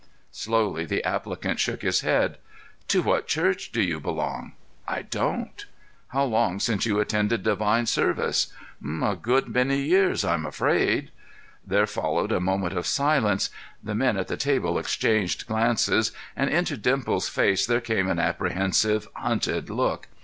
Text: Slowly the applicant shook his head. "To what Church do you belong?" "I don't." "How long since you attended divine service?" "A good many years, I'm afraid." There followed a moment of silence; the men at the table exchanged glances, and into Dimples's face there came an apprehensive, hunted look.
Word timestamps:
Slowly 0.31 0.85
the 0.85 1.03
applicant 1.03 1.59
shook 1.59 1.83
his 1.83 2.01
head. 2.01 2.39
"To 2.87 3.03
what 3.03 3.27
Church 3.27 3.71
do 3.71 3.83
you 3.83 3.99
belong?" 3.99 4.53
"I 4.87 5.03
don't." 5.03 5.63
"How 6.07 6.23
long 6.23 6.59
since 6.59 6.87
you 6.87 6.99
attended 6.99 7.43
divine 7.43 7.85
service?" 7.85 8.51
"A 9.03 9.15
good 9.15 9.47
many 9.47 9.77
years, 9.77 10.25
I'm 10.25 10.43
afraid." 10.43 11.11
There 11.67 11.85
followed 11.85 12.31
a 12.31 12.39
moment 12.39 12.75
of 12.75 12.87
silence; 12.87 13.51
the 13.83 13.93
men 13.93 14.17
at 14.17 14.27
the 14.27 14.37
table 14.37 14.79
exchanged 14.79 15.45
glances, 15.45 16.11
and 16.35 16.49
into 16.49 16.77
Dimples's 16.77 17.29
face 17.29 17.67
there 17.67 17.79
came 17.79 18.07
an 18.09 18.17
apprehensive, 18.17 19.07
hunted 19.15 19.69
look. 19.69 20.07